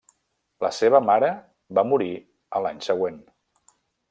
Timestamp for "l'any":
2.65-2.81